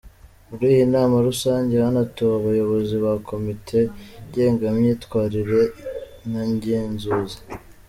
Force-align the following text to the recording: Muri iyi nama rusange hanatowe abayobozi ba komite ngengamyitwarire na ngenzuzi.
Muri 0.49 0.65
iyi 0.73 0.85
nama 0.95 1.15
rusange 1.27 1.73
hanatowe 1.83 2.33
abayobozi 2.39 2.93
ba 3.03 3.13
komite 3.27 3.79
ngengamyitwarire 4.27 5.61
na 6.31 6.41
ngenzuzi. 6.51 7.39